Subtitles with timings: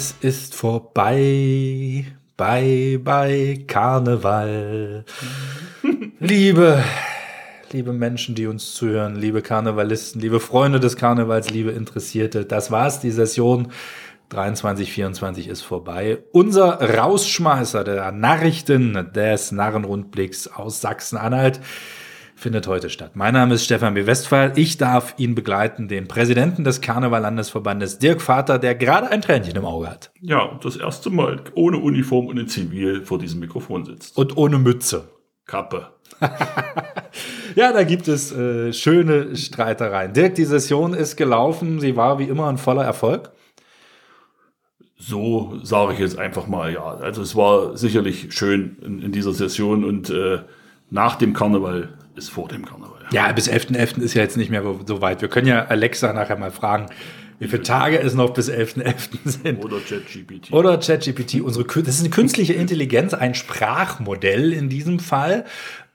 [0.00, 2.06] Es ist vorbei,
[2.38, 5.04] bye, bye, Karneval.
[6.20, 6.82] liebe,
[7.70, 13.00] liebe Menschen, die uns zuhören, liebe Karnevalisten, liebe Freunde des Karnevals, liebe Interessierte, das war's,
[13.00, 13.72] die Session
[14.30, 16.24] 23, 24 ist vorbei.
[16.32, 21.60] Unser Rausschmeißer der Nachrichten des Narrenrundblicks aus Sachsen-Anhalt
[22.40, 23.12] findet heute statt.
[23.14, 24.06] Mein Name ist Stefan B.
[24.06, 24.52] Westphal.
[24.56, 29.66] Ich darf ihn begleiten, den Präsidenten des Karneval-Landesverbandes, Dirk Vater, der gerade ein Tränchen im
[29.66, 30.10] Auge hat.
[30.20, 34.16] Ja, das erste Mal ohne Uniform und in Zivil vor diesem Mikrofon sitzt.
[34.16, 35.08] Und ohne Mütze.
[35.44, 35.88] Kappe.
[37.56, 40.12] ja, da gibt es äh, schöne Streitereien.
[40.12, 41.78] Dirk, die Session ist gelaufen.
[41.78, 43.32] Sie war wie immer ein voller Erfolg.
[44.96, 46.84] So sage ich jetzt einfach mal, ja.
[46.84, 50.40] Also es war sicherlich schön in, in dieser Session und äh,
[50.90, 53.06] nach dem Karneval ist vor dem Karneval.
[53.12, 53.76] Ja, bis 11.11.
[53.76, 54.02] .11.
[54.02, 55.22] ist ja jetzt nicht mehr so weit.
[55.22, 56.86] Wir können ja Alexa nachher mal fragen,
[57.38, 58.82] wie viele Tage es noch bis 11.11.
[58.82, 59.18] .11.
[59.24, 59.64] sind.
[59.64, 60.52] Oder ChatGPT.
[60.52, 61.40] Oder ChatGPT.
[61.40, 65.46] Unsere, das ist eine künstliche Intelligenz, ein Sprachmodell in diesem Fall.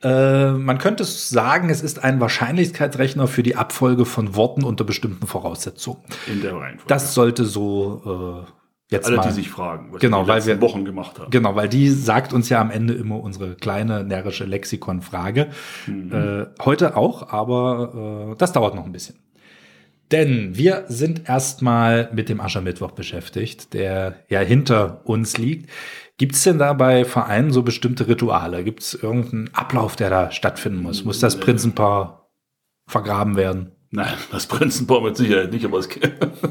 [0.01, 5.27] Äh, man könnte sagen, es ist ein Wahrscheinlichkeitsrechner für die Abfolge von Worten unter bestimmten
[5.27, 5.99] Voraussetzungen.
[6.27, 6.87] In der Reihenfolge.
[6.87, 8.51] Das sollte so äh,
[8.91, 9.23] Jetzt Alle, mal.
[9.23, 11.31] die sich fragen, was genau, wir die weil wir, Wochen gemacht haben.
[11.31, 15.47] Genau, weil die sagt uns ja am Ende immer unsere kleine närrische Lexikon-Frage.
[15.87, 16.11] Mhm.
[16.11, 19.15] Äh, heute auch, aber äh, das dauert noch ein bisschen.
[20.11, 25.71] Denn wir sind erstmal mit dem Aschermittwoch beschäftigt, der ja hinter uns liegt.
[26.17, 28.63] Gibt es denn da bei Vereinen so bestimmte Rituale?
[28.63, 31.03] Gibt es irgendeinen Ablauf, der da stattfinden muss?
[31.03, 32.29] Muss das Prinzenpaar
[32.85, 33.71] vergraben werden?
[33.95, 35.87] Nein, das Prinzenpaar mit Sicherheit nicht, aber es,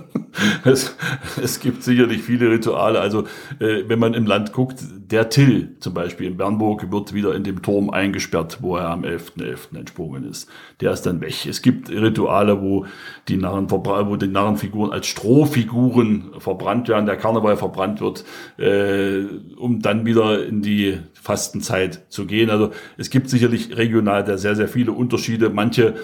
[0.64, 0.96] es,
[1.42, 3.00] es gibt sicherlich viele Rituale.
[3.00, 3.24] Also
[3.58, 7.44] äh, wenn man im Land guckt, der Till zum Beispiel in Bernburg wird wieder in
[7.44, 9.42] dem Turm eingesperrt, wo er am 11.11.
[9.72, 9.78] .11.
[9.78, 10.48] entsprungen ist.
[10.80, 11.44] Der ist dann weg.
[11.46, 12.86] Es gibt Rituale, wo
[13.28, 18.24] die, Narren, wo die Narrenfiguren als Strohfiguren verbrannt werden, der Karneval verbrannt wird,
[18.56, 19.24] äh,
[19.58, 22.48] um dann wieder in die Fastenzeit zu gehen.
[22.48, 25.50] Also es gibt sicherlich regional da sehr, sehr viele Unterschiede.
[25.50, 25.94] Manche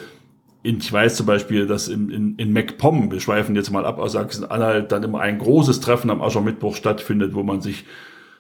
[0.63, 4.13] ich weiß zum Beispiel, dass in, in, in MacPom, wir schweifen jetzt mal ab aus
[4.13, 7.85] Sachsen-Anhalt, dann immer ein großes Treffen am Aschermittwoch stattfindet, wo man sich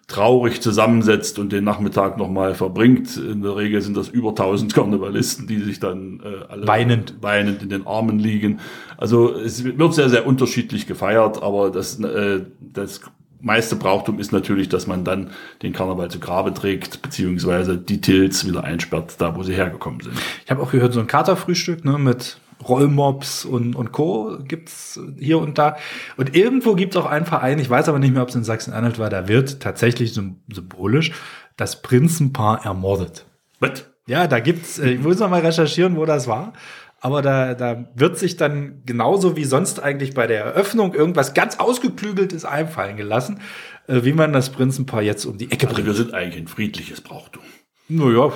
[0.06, 3.16] traurig zusammensetzt und den Nachmittag nochmal verbringt.
[3.16, 7.14] In der Regel sind das über 1000 Karnevalisten, die sich dann äh, alle weinend.
[7.20, 8.58] weinend in den Armen liegen.
[8.96, 13.00] Also es wird sehr, sehr unterschiedlich gefeiert, aber das, äh, das
[13.40, 15.30] meiste Brauchtum ist natürlich, dass man dann
[15.62, 20.16] den Karneval zu Grabe trägt, beziehungsweise die Tills wieder einsperrt, da wo sie hergekommen sind.
[20.44, 24.38] Ich habe auch gehört, so ein Katerfrühstück ne, mit Rollmops und, und Co.
[24.42, 25.76] gibt's hier und da.
[26.16, 28.98] Und irgendwo gibt's auch einen Verein, ich weiß aber nicht mehr, ob es in Sachsen-Anhalt
[28.98, 31.12] war, da wird tatsächlich symbolisch
[31.56, 33.26] das Prinzenpaar ermordet.
[33.60, 33.86] Was?
[34.06, 36.52] Ja, da gibt's, äh, ich muss noch mal recherchieren, wo das war.
[37.00, 41.58] Aber da, da wird sich dann genauso wie sonst eigentlich bei der Eröffnung irgendwas ganz
[41.58, 43.40] ausgeklügeltes einfallen gelassen,
[43.86, 45.86] äh, wie man das Prinzenpaar jetzt um die Ecke also bringt.
[45.86, 47.42] wir sind eigentlich ein friedliches Brauchtum.
[47.88, 48.30] Naja,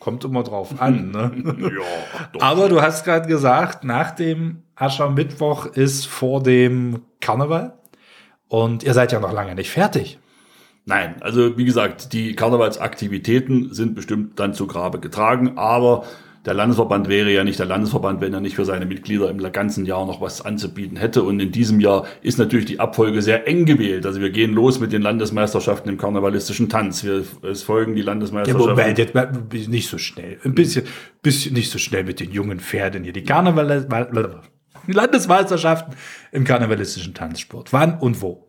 [0.00, 1.10] kommt immer drauf an.
[1.12, 1.70] Ne?
[1.78, 2.40] ja.
[2.40, 7.78] Aber du hast gerade gesagt, nach dem Aschermittwoch ist vor dem Karneval.
[8.48, 10.18] Und ihr seid ja noch lange nicht fertig.
[10.86, 16.04] Nein, also wie gesagt, die Karnevalsaktivitäten sind bestimmt dann zu Grabe getragen, aber
[16.44, 19.84] der Landesverband wäre ja nicht der Landesverband, wenn er nicht für seine Mitglieder im ganzen
[19.84, 21.22] Jahr noch was anzubieten hätte.
[21.22, 24.06] Und in diesem Jahr ist natürlich die Abfolge sehr eng gewählt.
[24.06, 27.04] Also wir gehen los mit den Landesmeisterschaften im karnevalistischen Tanz.
[27.04, 28.68] Wir, es folgen die Landesmeisterschaften.
[28.68, 30.38] Ja, Moment, jetzt nicht so schnell.
[30.44, 30.84] Ein bisschen,
[31.22, 33.12] bisschen nicht so schnell mit den jungen Pferden hier.
[33.12, 33.86] Die Karneval
[34.86, 35.94] Landesmeisterschaften
[36.32, 37.72] im karnevalistischen Tanzsport.
[37.72, 38.47] Wann und wo?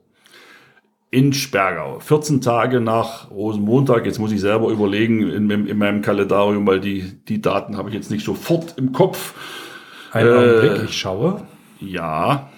[1.12, 2.00] In Spergau.
[2.00, 4.06] 14 Tage nach Rosenmontag.
[4.06, 7.96] Jetzt muss ich selber überlegen in, in meinem Kalendarium, weil die, die Daten habe ich
[7.96, 9.34] jetzt nicht sofort im Kopf.
[10.12, 11.48] Ein äh, Augenblick, ich schaue.
[11.80, 12.50] Ja.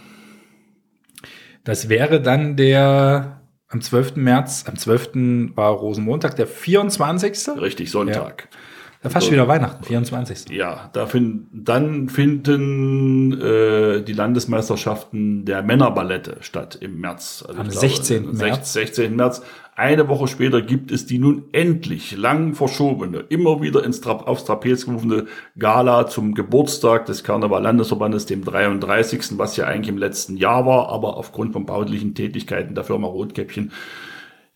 [1.64, 4.18] Das wäre dann der am 12.
[4.18, 5.56] März, am 12.
[5.56, 7.62] war Rosenmontag, der 24.
[7.62, 8.50] Richtig, Sonntag.
[8.52, 8.58] Ja.
[9.04, 10.50] Da fast so, wieder Weihnachten, 24.
[10.56, 17.44] Ja, da find, dann finden äh, die Landesmeisterschaften der Männerballette statt im März.
[17.48, 18.34] Also Am glaube, 16.
[18.34, 18.74] März.
[18.74, 19.16] 16.
[19.16, 19.42] März.
[19.76, 24.46] Eine Woche später gibt es die nun endlich lang verschobene, immer wieder ins Tra aufs
[24.46, 25.26] Trapez gerufene
[25.58, 31.18] Gala zum Geburtstag des Karneval-Landesverbandes, dem 33., was ja eigentlich im letzten Jahr war, aber
[31.18, 33.72] aufgrund von baulichen Tätigkeiten der Firma Rotkäppchen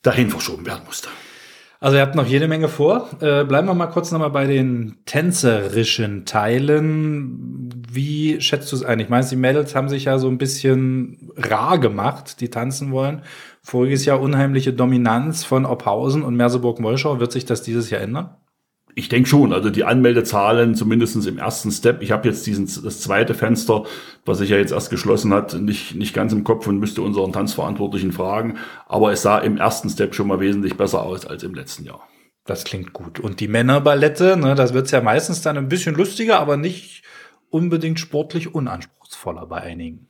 [0.04, 1.10] dahin verschoben werden musste.
[1.86, 3.10] Also ihr habt noch jede Menge vor.
[3.22, 7.70] Äh, bleiben wir mal kurz nochmal bei den tänzerischen Teilen.
[7.88, 9.00] Wie schätzt du es ein?
[9.00, 13.22] Ich meine, die Mädels haben sich ja so ein bisschen rar gemacht, die tanzen wollen.
[13.62, 17.20] Voriges Jahr unheimliche Dominanz von Ophausen und Merseburg-Molschau.
[17.20, 18.36] Wird sich das dieses Jahr ändern?
[18.98, 22.02] Ich denke schon, also die Anmeldezahlen zumindestens im ersten Step.
[22.02, 23.84] Ich habe jetzt diesen das zweite Fenster,
[24.24, 27.34] was sich ja jetzt erst geschlossen hat, nicht, nicht ganz im Kopf und müsste unseren
[27.34, 28.58] Tanzverantwortlichen fragen.
[28.88, 32.08] Aber es sah im ersten Step schon mal wesentlich besser aus als im letzten Jahr.
[32.46, 33.20] Das klingt gut.
[33.20, 37.04] Und die Männerballette, ne, das wird's ja meistens dann ein bisschen lustiger, aber nicht
[37.50, 40.08] unbedingt sportlich unanspruchsvoller bei einigen.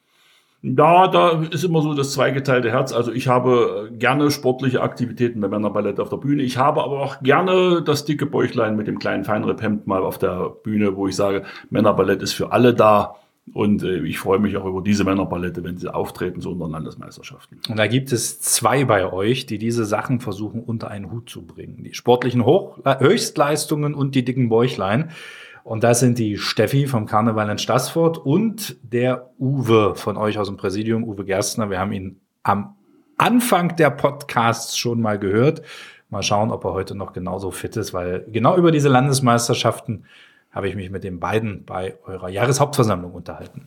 [0.65, 2.91] Ja, da ist immer so das zweigeteilte Herz.
[2.91, 6.41] Also ich habe gerne sportliche Aktivitäten bei Männerballett auf der Bühne.
[6.41, 10.49] Ich habe aber auch gerne das dicke Bäuchlein mit dem kleinen Feinripphemd mal auf der
[10.63, 13.15] Bühne, wo ich sage, Männerballett ist für alle da.
[13.53, 17.59] Und äh, ich freue mich auch über diese Männerballette, wenn sie auftreten, so unter Landesmeisterschaften.
[17.69, 21.45] Und da gibt es zwei bei euch, die diese Sachen versuchen unter einen Hut zu
[21.45, 21.83] bringen.
[21.83, 25.11] Die sportlichen Hoch Höchstleistungen und die dicken Bäuchlein.
[25.65, 30.45] Und das sind die Steffi vom Karneval in Stassfurt und der Uwe von euch aus
[30.45, 31.71] dem Präsidium, Uwe Gerstner.
[31.71, 32.75] Wir haben ihn am
[33.17, 35.63] Anfang der Podcasts schon mal gehört.
[36.11, 40.05] Mal schauen, ob er heute noch genauso fit ist, weil genau über diese Landesmeisterschaften
[40.51, 43.65] habe ich mich mit den beiden bei eurer Jahreshauptversammlung unterhalten.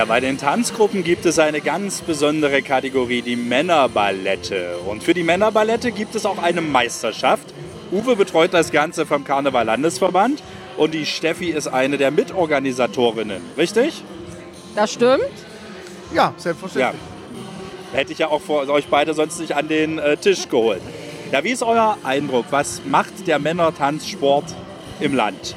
[0.00, 4.78] Ja, bei den Tanzgruppen gibt es eine ganz besondere Kategorie, die Männerballette.
[4.86, 7.52] Und für die Männerballette gibt es auch eine Meisterschaft.
[7.92, 10.42] Uwe betreut das Ganze vom Karneval Landesverband
[10.78, 14.02] und die Steffi ist eine der Mitorganisatorinnen, richtig?
[14.74, 15.20] Das stimmt.
[16.14, 17.02] Ja, selbstverständlich.
[17.92, 17.98] Ja.
[17.98, 20.80] Hätte ich ja auch vor euch beide sonst nicht an den äh, Tisch geholt.
[21.30, 22.46] Ja, wie ist euer Eindruck?
[22.48, 24.46] Was macht der Männertanzsport
[24.98, 25.56] im Land?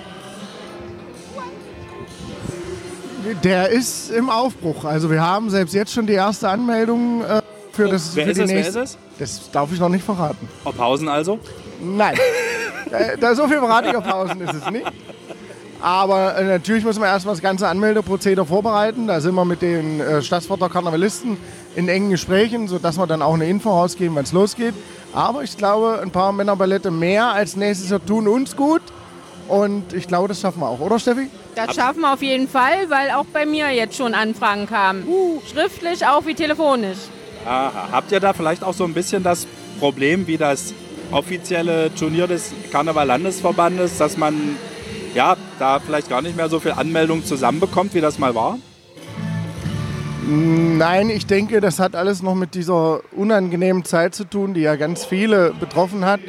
[3.44, 4.86] Der ist im Aufbruch.
[4.86, 7.42] Also wir haben selbst jetzt schon die erste Anmeldung äh,
[7.72, 8.16] für das.
[8.16, 8.48] Wer für ist es?
[8.50, 8.98] Wer nächste- ist es?
[9.20, 10.48] Das darf ich noch nicht verraten.
[10.66, 11.40] Ophausen also?
[11.82, 12.16] Nein.
[12.92, 14.86] Äh, da so viel verrate ich auf Pausen ist es nicht.
[15.82, 19.08] Aber äh, natürlich müssen wir erstmal das ganze Anmeldeprozedere vorbereiten.
[19.08, 21.38] Da sind wir mit den äh, Stadtforter Karnevalisten
[21.76, 24.76] in engen Gesprächen, sodass wir dann auch eine Info rausgeben, wenn es losgeht.
[25.12, 28.84] Aber ich glaube, ein paar Männerballette mehr als nächstes Jahr tun uns gut.
[29.48, 31.30] Und ich glaube, das schaffen wir auch, oder Steffi?
[31.56, 35.04] Das schaffen wir auf jeden Fall, weil auch bei mir jetzt schon Anfragen kamen.
[35.52, 36.98] Schriftlich auch wie telefonisch.
[37.46, 37.90] Aha.
[37.92, 39.48] Habt ihr da vielleicht auch so ein bisschen das
[39.80, 40.74] Problem wie das
[41.12, 44.58] offizielle Turnier des Karneval-Landesverbandes, dass man
[45.14, 48.58] ja da vielleicht gar nicht mehr so viel Anmeldung zusammenbekommt, wie das mal war?
[50.26, 54.78] Nein, ich denke, das hat alles noch mit dieser unangenehmen Zeit zu tun, die ja
[54.78, 56.22] ganz viele betroffen hat.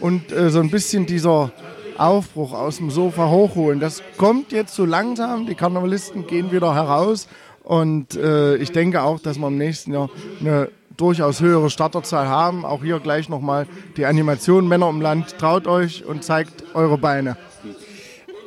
[0.00, 1.52] Und äh, so ein bisschen dieser
[1.98, 3.80] Aufbruch aus dem Sofa hochholen.
[3.80, 5.46] Das kommt jetzt so langsam.
[5.46, 7.28] Die Karnevalisten gehen wieder heraus.
[7.62, 10.10] Und äh, ich denke auch, dass wir im nächsten Jahr
[10.40, 12.64] eine durchaus höhere Starterzahl haben.
[12.64, 13.66] Auch hier gleich nochmal
[13.96, 15.38] die Animation Männer im Land.
[15.38, 17.36] Traut euch und zeigt eure Beine.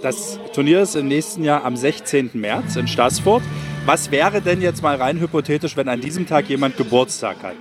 [0.02, 2.32] Das Turnier ist im nächsten Jahr am 16.
[2.34, 3.44] März in Stassfurt.
[3.86, 7.56] Was wäre denn jetzt mal rein hypothetisch, wenn an diesem Tag jemand Geburtstag hat?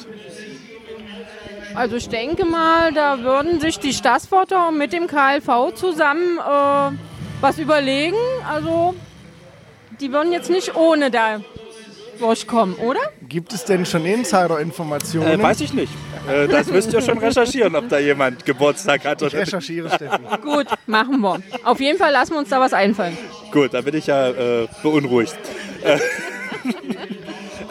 [1.74, 6.96] Also ich denke mal, da würden sich die Stassforter mit dem KLV zusammen äh,
[7.40, 8.16] was überlegen.
[8.48, 8.94] Also
[10.00, 11.40] die würden jetzt nicht ohne da
[12.20, 13.00] durchkommen, oder?
[13.28, 15.40] Gibt es denn schon Insider-Informationen?
[15.40, 15.92] Äh, weiß ich nicht.
[16.28, 19.48] Äh, das müsst ihr schon recherchieren, ob da jemand Geburtstag hat ich oder nicht.
[19.48, 20.16] recherchiere, Steffi.
[20.42, 21.40] Gut, machen wir.
[21.64, 23.18] Auf jeden Fall lassen wir uns da was einfallen.
[23.50, 25.36] Gut, da bin ich ja äh, beunruhigt.
[25.82, 25.98] Äh,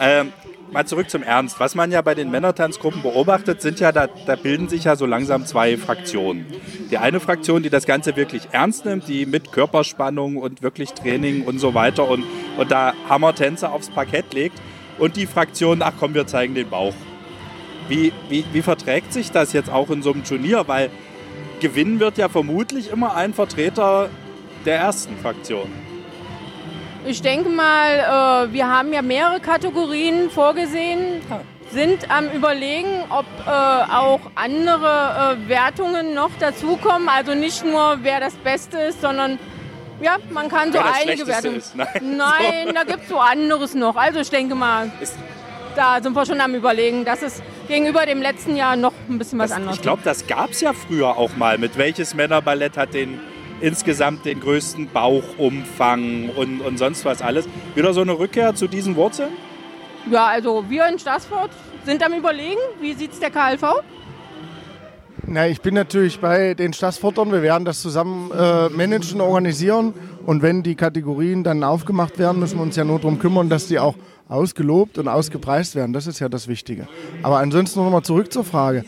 [0.00, 0.32] ähm,
[0.74, 1.60] mal zurück zum Ernst.
[1.60, 5.06] Was man ja bei den Männertanzgruppen beobachtet, sind ja, da, da bilden sich ja so
[5.06, 6.46] langsam zwei Fraktionen.
[6.90, 11.44] Die eine Fraktion, die das Ganze wirklich ernst nimmt, die mit Körperspannung und wirklich Training
[11.44, 12.24] und so weiter und,
[12.58, 14.60] und da Hammertänze aufs Parkett legt.
[14.98, 16.94] Und die Fraktion, ach komm, wir zeigen den Bauch.
[17.88, 20.64] Wie, wie, wie verträgt sich das jetzt auch in so einem Turnier?
[20.66, 20.90] Weil
[21.60, 24.10] gewinnen wird ja vermutlich immer ein Vertreter
[24.64, 25.70] der ersten Fraktion.
[27.06, 31.20] Ich denke mal, äh, wir haben ja mehrere Kategorien vorgesehen,
[31.70, 37.08] sind am Überlegen, ob äh, auch andere äh, Wertungen noch dazukommen.
[37.08, 39.38] Also nicht nur, wer das Beste ist, sondern
[40.00, 41.56] ja, man kann so einige Wertungen.
[41.58, 41.74] ist.
[41.76, 41.88] Nein.
[42.16, 43.96] Nein, da gibt es so anderes noch.
[43.96, 45.16] Also ich denke mal, Ist-
[45.76, 49.38] da sind wir schon am Überlegen, dass es gegenüber dem letzten Jahr noch ein bisschen
[49.40, 51.58] was Das, anderes ich glaube, das gab es ja früher auch mal.
[51.58, 53.20] Mit welches Männerballett hat den
[53.64, 57.48] insgesamt den größten Bauchumfang und, und sonst was alles?
[57.74, 59.30] Wieder so eine Rückkehr zu diesen Wurzeln?
[60.10, 61.50] Ja, also wir in Stassfurt
[61.86, 63.82] sind am Überlegen, wie sieht es der KLV?
[65.26, 67.32] Na, ich bin natürlich bei den Stassfortern.
[67.32, 69.94] Wir werden das zusammen äh, managen, organisieren.
[70.26, 73.66] Und wenn die Kategorien dann aufgemacht werden, müssen wir uns ja nur darum kümmern, dass
[73.66, 73.94] die auch
[74.28, 75.94] ausgelobt und ausgepreist werden.
[75.94, 76.86] Das ist ja das Wichtige.
[77.22, 78.84] Aber ansonsten noch mal zurück zur Frage.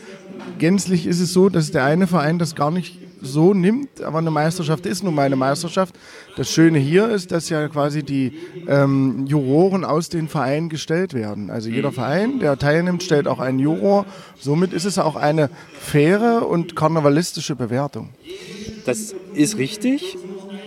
[0.59, 4.31] Gänzlich ist es so, dass der eine Verein das gar nicht so nimmt, aber eine
[4.31, 5.95] Meisterschaft ist nun mal eine Meisterschaft.
[6.35, 8.33] Das Schöne hier ist, dass ja quasi die
[8.67, 11.49] ähm, Juroren aus den Vereinen gestellt werden.
[11.49, 14.05] Also jeder Verein, der teilnimmt, stellt auch einen Juror.
[14.39, 18.09] Somit ist es auch eine faire und karnevalistische Bewertung.
[18.85, 20.17] Das ist richtig.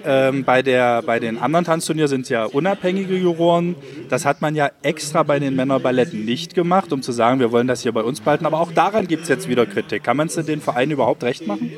[0.04, 3.76] Ähm, bei, der, bei den anderen Tanzturnieren sind ja unabhängige Juroren.
[4.08, 7.66] Das hat man ja extra bei den Männerballetten nicht gemacht, um zu sagen, wir wollen
[7.66, 8.46] das hier bei uns behalten.
[8.46, 10.04] Aber auch daran gibt es jetzt wieder Kritik.
[10.04, 11.70] Kann man es den Vereinen überhaupt recht machen?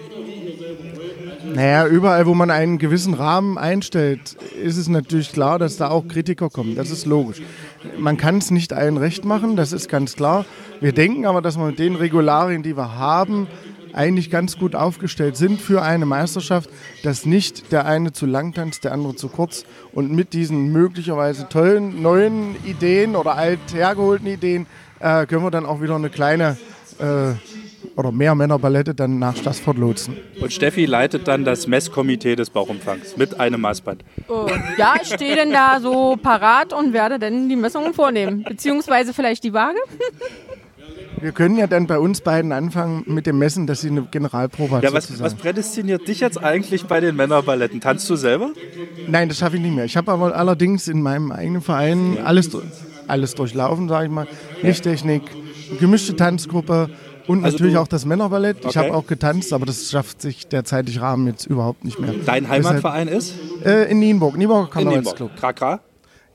[1.55, 6.09] Naja, überall, wo man einen gewissen Rahmen einstellt, ist es natürlich klar, dass da auch
[6.09, 6.77] Kritiker kommen.
[6.77, 7.43] Das ist logisch.
[7.99, 10.47] Man kann es nicht allen recht machen, das ist ganz klar.
[10.81, 13.49] Wir denken aber, dass wir mit den Regularien, die wir haben,
[13.93, 16.71] eigentlich ganz gut aufgestellt sind für eine Meisterschaft,
[17.03, 19.65] dass nicht der eine zu lang tanzt, der andere zu kurz.
[19.93, 24.67] Und mit diesen möglicherweise tollen neuen Ideen oder alt hergeholten Ideen
[25.01, 26.57] äh, können wir dann auch wieder eine kleine
[26.99, 27.35] äh,
[27.97, 30.17] oder mehr Männerballette dann nach Stassfurt lotsen.
[30.41, 34.05] Und Steffi leitet dann das Messkomitee des Bauchumfangs mit einem Maßband.
[34.29, 34.47] Oh,
[34.77, 38.45] ja, ich stehe denn da so parat und werde dann die Messungen vornehmen.
[38.45, 39.79] Beziehungsweise vielleicht die Waage.
[41.21, 44.77] Wir können ja dann bei uns beiden anfangen mit dem Messen, dass sie eine Generalprobe
[44.77, 44.83] hat.
[44.83, 47.81] Ja, was, was prädestiniert dich jetzt eigentlich bei den Männerballetten?
[47.81, 48.51] Tanzt du selber?
[49.07, 49.85] Nein, das schaffe ich nicht mehr.
[49.85, 52.51] Ich habe aber allerdings in meinem eigenen Verein alles,
[53.07, 54.27] alles durchlaufen, sage ich mal.
[54.63, 55.23] Lichttechnik,
[55.79, 56.91] gemischte Tanzgruppe
[57.27, 58.59] und Also natürlich auch das Männerballett.
[58.61, 58.79] Ich Okay.
[58.79, 62.15] habe auch getanzt, aber das schafft sich der zeitliche Rahmen jetzt überhaupt nicht mehr.
[62.27, 63.35] Dein Heimatverein ist?
[63.65, 65.37] Äh, in Nienburg, Nienburger Karnevalsclub.
[65.37, 65.81] Krakra.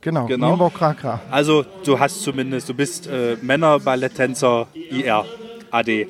[0.01, 0.50] Genau, Genau.
[0.51, 1.20] Nienburg Krakra.
[1.32, 5.25] Also du hast zumindest, du bist äh, Männerballetttänzer IR.
[5.71, 6.07] AD.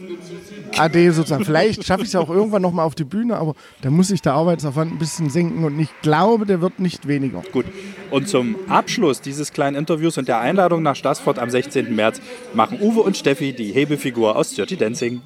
[0.77, 1.45] AD sozusagen.
[1.45, 4.21] Vielleicht schaffe ich es ja auch irgendwann nochmal auf die Bühne, aber da muss sich
[4.21, 7.43] der Arbeitsaufwand ein bisschen senken und ich glaube, der wird nicht weniger.
[7.51, 7.65] Gut.
[8.11, 11.95] Und zum Abschluss dieses kleinen Interviews und der Einladung nach Stassfurt am 16.
[11.95, 12.21] März
[12.53, 15.21] machen Uwe und Steffi die Hebefigur aus Dirty Dancing.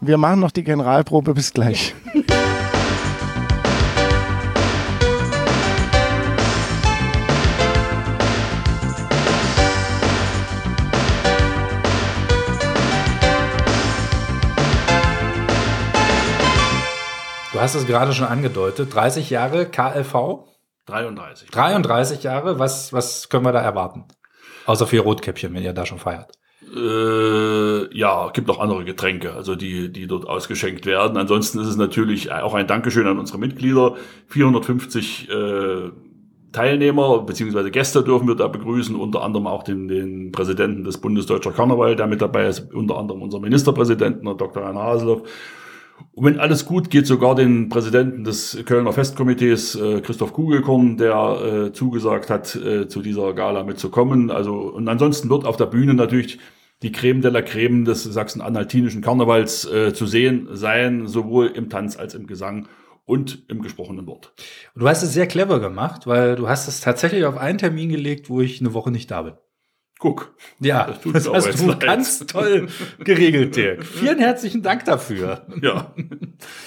[0.00, 1.34] Wir machen noch die Generalprobe.
[1.34, 1.94] Bis gleich.
[17.58, 18.94] Du hast es gerade schon angedeutet.
[18.94, 20.44] 30 Jahre KLV,
[20.86, 21.50] 33.
[21.50, 22.60] 33 Jahre.
[22.60, 24.04] Was, was können wir da erwarten?
[24.66, 26.38] Außer vier Rotkäppchen, wenn ihr da schon feiert.
[26.72, 31.16] Äh, ja, gibt auch andere Getränke, also die, die dort ausgeschenkt werden.
[31.16, 33.96] Ansonsten ist es natürlich auch ein Dankeschön an unsere Mitglieder.
[34.28, 35.90] 450 äh,
[36.52, 37.70] Teilnehmer bzw.
[37.70, 42.06] Gäste dürfen wir da begrüßen, unter anderem auch den, den Präsidenten des Bundesdeutscher Karneval, der
[42.06, 44.62] mit dabei ist, unter anderem unser Ministerpräsidenten, Dr.
[44.62, 45.22] Herrn Haseloff.
[46.12, 51.68] Und wenn alles gut geht, sogar den Präsidenten des Kölner Festkomitees, äh, Christoph Kugelkorn, der
[51.68, 54.30] äh, zugesagt hat, äh, zu dieser Gala mitzukommen.
[54.30, 56.38] Also, und ansonsten wird auf der Bühne natürlich
[56.82, 61.96] die Creme de la Creme des sachsen-anhaltinischen Karnevals äh, zu sehen sein, sowohl im Tanz
[61.96, 62.68] als im Gesang
[63.04, 64.32] und im gesprochenen Wort.
[64.74, 67.88] Und du hast es sehr clever gemacht, weil du hast es tatsächlich auf einen Termin
[67.88, 69.34] gelegt, wo ich eine Woche nicht da bin.
[69.98, 70.32] Guck.
[70.60, 71.80] Ja, Das tut das hast du leid.
[71.80, 72.68] ganz toll
[73.02, 73.84] geregelt, Dirk.
[73.84, 75.44] Vielen herzlichen Dank dafür.
[75.60, 75.92] Ja.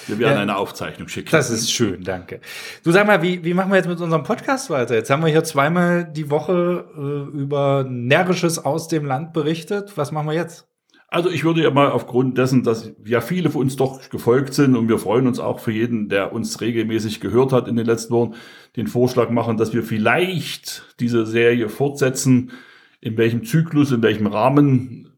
[0.06, 0.42] Wir werden Ja.
[0.42, 1.30] eine Aufzeichnung schicken.
[1.30, 2.40] Das ist schön, danke.
[2.84, 4.94] Du sag mal, wie, wie machen wir jetzt mit unserem Podcast weiter?
[4.94, 9.92] Jetzt haben wir hier zweimal die Woche äh, über Närrisches aus dem Land berichtet.
[9.96, 10.68] Was machen wir jetzt?
[11.08, 14.76] Also ich würde ja mal aufgrund dessen, dass ja viele von uns doch gefolgt sind
[14.76, 18.12] und wir freuen uns auch für jeden, der uns regelmäßig gehört hat in den letzten
[18.14, 18.34] Wochen,
[18.76, 22.50] den Vorschlag machen, dass wir vielleicht diese Serie fortsetzen.
[23.02, 25.10] In welchem Zyklus, in welchem Rahmen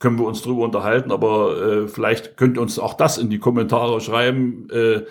[0.00, 3.38] können wir uns drüber unterhalten, aber äh, vielleicht könnt ihr uns auch das in die
[3.38, 4.68] Kommentare schreiben.
[4.70, 5.02] Äh,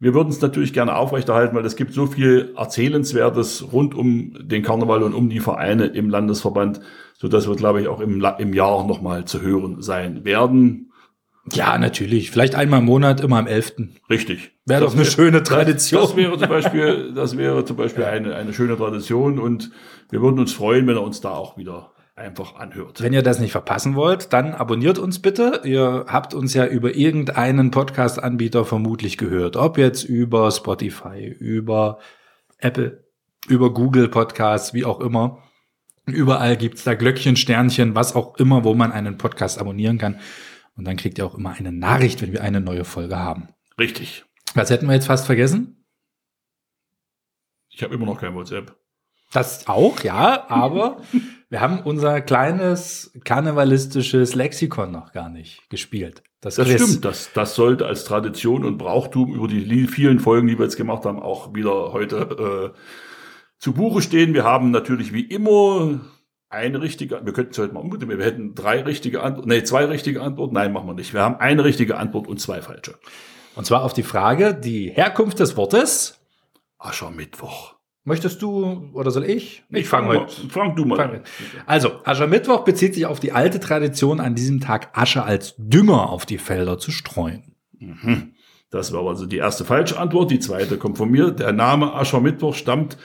[0.00, 4.62] wir würden es natürlich gerne aufrechterhalten, weil es gibt so viel Erzählenswertes rund um den
[4.62, 6.80] Karneval und um die Vereine im Landesverband,
[7.14, 10.90] so dass wir, glaube ich, auch im, im Jahr nochmal zu hören sein werden.
[11.52, 12.30] Ja, natürlich.
[12.30, 13.74] Vielleicht einmal im Monat, immer am 11.
[14.08, 14.52] Richtig.
[14.64, 16.02] Wäre doch Das eine wär- schöne Das, Tradition.
[16.02, 19.70] das wäre zum Beispiel, das wäre zum Beispiel eine, eine schöne Tradition und
[20.10, 23.02] wir würden uns freuen, wenn er uns da auch wieder einfach anhört.
[23.02, 25.60] Wenn ihr das nicht verpassen wollt, dann abonniert uns bitte.
[25.64, 29.56] Ihr habt uns ja über irgendeinen Podcast-Anbieter vermutlich gehört.
[29.56, 31.98] Ob jetzt über Spotify, über
[32.58, 33.04] Apple,
[33.48, 35.38] über Google Podcasts, wie auch immer.
[36.06, 40.20] Überall gibt's da Glöckchen, Sternchen, was auch immer, wo man einen Podcast abonnieren kann.
[40.76, 43.48] Und dann kriegt ihr auch immer eine Nachricht, wenn wir eine neue Folge haben.
[43.78, 44.24] Richtig.
[44.54, 45.84] Was hätten wir jetzt fast vergessen?
[47.68, 48.76] Ich habe immer noch kein WhatsApp.
[49.32, 51.02] Das auch, ja, aber
[51.50, 56.22] wir haben unser kleines karnevalistisches Lexikon noch gar nicht gespielt.
[56.40, 56.82] Das Quiz.
[56.82, 60.76] stimmt, das, das sollte als Tradition und Brauchtum über die vielen Folgen, die wir jetzt
[60.76, 62.78] gemacht haben, auch wieder heute äh,
[63.58, 64.34] zu Buche stehen.
[64.34, 66.00] Wir haben natürlich wie immer
[66.50, 69.84] eine richtige, wir könnten es heute mal umgehen, wir hätten drei richtige Antworten, nee, zwei
[69.86, 71.12] richtige Antworten, nein, machen wir nicht.
[71.12, 72.94] Wir haben eine richtige Antwort und zwei falsche.
[73.56, 76.20] Und zwar auf die Frage, die Herkunft des Wortes.
[76.78, 77.74] Aschermittwoch.
[78.06, 79.62] Möchtest du oder soll ich?
[79.70, 80.18] Ich fange mal.
[80.20, 80.48] heute.
[80.50, 80.96] Fang du mal.
[80.96, 81.20] Fang-
[81.64, 86.26] Also, Aschermittwoch bezieht sich auf die alte Tradition, an diesem Tag Asche als Dünger auf
[86.26, 87.54] die Felder zu streuen.
[87.78, 88.34] Mhm.
[88.70, 90.30] Das war also die erste falsche Antwort.
[90.30, 91.30] Die zweite kommt von mir.
[91.30, 92.98] Der Name Aschermittwoch stammt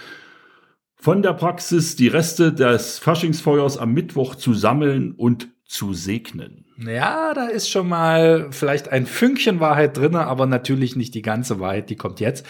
[0.99, 6.65] von der Praxis, die Reste des Faschingsfeuers am Mittwoch zu sammeln und zu segnen.
[6.77, 11.59] Ja, da ist schon mal vielleicht ein Fünkchen Wahrheit drin, aber natürlich nicht die ganze
[11.59, 12.45] Wahrheit, die kommt jetzt.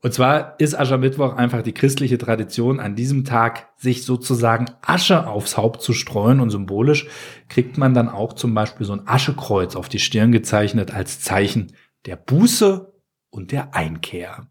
[0.00, 5.56] Und zwar ist Aschermittwoch einfach die christliche Tradition, an diesem Tag sich sozusagen Asche aufs
[5.56, 7.08] Haupt zu streuen und symbolisch
[7.48, 11.72] kriegt man dann auch zum Beispiel so ein Aschekreuz auf die Stirn gezeichnet als Zeichen
[12.06, 12.92] der Buße
[13.30, 14.46] und der Einkehr.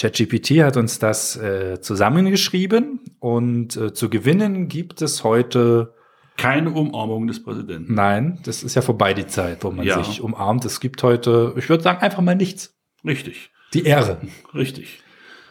[0.00, 5.92] ChatGPT hat uns das äh, zusammengeschrieben und äh, zu gewinnen gibt es heute
[6.38, 7.92] Keine Umarmung des Präsidenten.
[7.94, 10.02] Nein, das ist ja vorbei die Zeit, wo man Ja.
[10.02, 10.64] sich umarmt.
[10.64, 12.74] Es gibt heute, ich würde sagen, einfach mal nichts.
[13.04, 14.18] Richtig, Die Ehre.
[14.54, 15.02] richtig.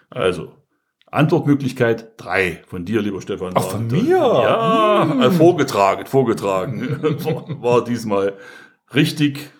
[0.10, 0.52] Also,
[1.12, 3.54] Antwortmöglichkeit drei von dir, lieber Stefan.
[3.56, 4.18] Ach, von mir?
[4.18, 5.22] Ja, Hm.
[5.22, 6.98] äh, vorgetragen, vorgetragen.
[7.24, 8.34] war, war diesmal
[8.96, 9.52] richtig.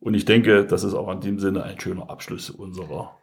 [0.00, 3.16] Und ich denke, das ist auch in dem Sinne ein schöner Abschluss unserer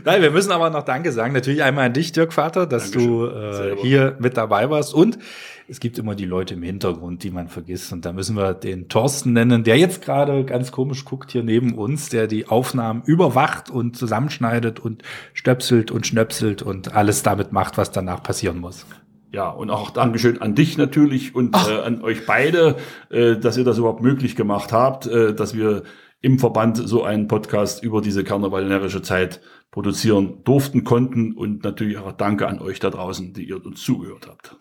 [0.05, 1.33] Nein, wir müssen aber noch Danke sagen.
[1.33, 3.43] Natürlich einmal an dich, Dirk Vater, dass du Dankeschön.
[3.43, 3.81] äh, Selber.
[3.81, 4.93] hier mit dabei warst.
[4.93, 5.19] Und
[5.67, 7.91] es gibt immer die Leute im Hintergrund, die man vergisst.
[7.91, 11.73] Und da müssen wir den Thorsten nennen, der jetzt gerade ganz komisch guckt hier neben
[11.75, 17.77] uns, der die Aufnahmen überwacht und zusammenschneidet und stöpselt und schnöpselt und alles damit macht,
[17.77, 18.85] was danach passieren muss.
[19.31, 22.77] Ja, und auch Dankeschön an dich natürlich und äh, an euch beide,
[23.09, 25.83] äh, dass ihr das überhaupt möglich gemacht habt, äh, dass wir
[26.21, 32.11] im Verband so einen Podcast über diese karnevalerische Zeit produzieren durften, konnten und natürlich auch
[32.13, 34.55] Danke an euch da draußen, die ihr uns zugehört habt.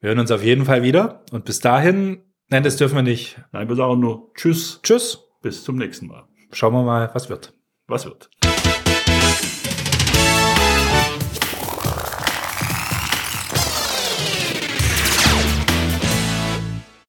[0.00, 1.22] Wir hören uns auf jeden Fall wieder.
[1.30, 3.40] Und bis dahin, nein, das dürfen wir nicht.
[3.52, 5.20] Nein, wir sagen nur Tschüss, Tschüss.
[5.42, 6.24] bis zum nächsten Mal.
[6.50, 7.54] Schauen wir mal, was wird.
[7.86, 8.28] Was wird?